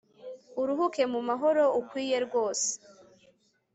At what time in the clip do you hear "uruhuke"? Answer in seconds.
0.61-1.03